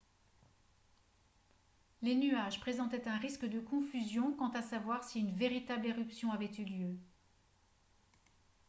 les 2.01 2.15
nuages 2.15 2.59
présentaient 2.59 3.07
un 3.07 3.19
risque 3.19 3.45
de 3.45 3.59
confusion 3.59 4.33
quant 4.35 4.49
à 4.49 4.63
savoir 4.63 5.03
si 5.03 5.19
une 5.19 5.35
véritable 5.35 5.85
éruption 5.85 6.31
avait 6.31 6.49
eu 6.57 6.63
lieu 6.63 6.97